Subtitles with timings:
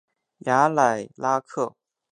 [0.47, 1.75] 雅莱拉克。